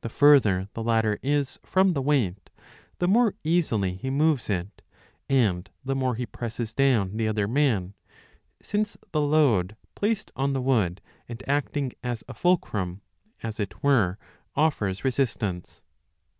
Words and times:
The 0.00 0.08
further 0.08 0.68
the 0.74 0.82
latter 0.82 1.20
is 1.22 1.60
from 1.64 1.92
the 1.92 2.02
weight, 2.02 2.50
the 2.98 3.06
more 3.06 3.34
easily 3.44 3.94
he 3.94 4.10
moves 4.10 4.50
it, 4.50 4.82
and 5.28 5.70
the 5.84 5.94
more 5.94 6.16
he 6.16 6.26
presses 6.26 6.72
down 6.72 7.16
the 7.16 7.28
other 7.28 7.46
man, 7.46 7.94
since 8.60 8.96
the 9.12 9.20
load 9.20 9.76
placed 9.94 10.32
on 10.34 10.52
the 10.52 10.60
wood 10.60 11.00
and 11.28 11.48
acting 11.48 11.92
as 12.02 12.24
a 12.26 12.34
fulcrum, 12.34 13.02
as 13.40 13.60
it 13.60 13.84
were, 13.84 14.18
offers 14.56 15.04
resistance. 15.04 15.80